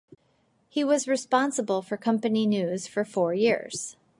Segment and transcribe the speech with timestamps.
[0.67, 3.97] He was responsible for company news for four years.